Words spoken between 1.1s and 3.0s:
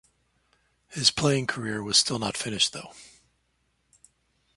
playing career was still not finished though.